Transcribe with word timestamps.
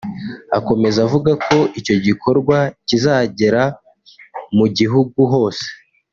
Akomeza 0.57 0.97
avuga 1.07 1.31
ko 1.45 1.57
icyo 1.79 1.95
gikorwa 2.05 2.57
kizagera 2.87 3.63
mu 4.57 4.65
gihugu 4.77 5.19
hose 5.33 5.67